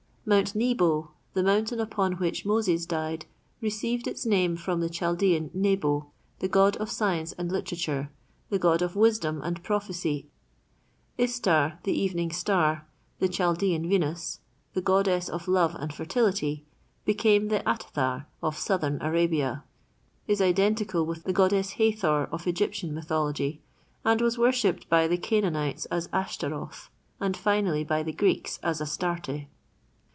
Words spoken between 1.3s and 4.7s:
the mountain upon which Moses died, received its name